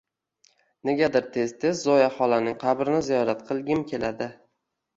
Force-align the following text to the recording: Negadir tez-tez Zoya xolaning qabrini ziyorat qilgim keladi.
Negadir 0.89 1.27
tez-tez 1.35 1.83
Zoya 1.89 2.09
xolaning 2.17 2.59
qabrini 2.65 3.05
ziyorat 3.11 3.47
qilgim 3.53 3.87
keladi. 3.95 4.33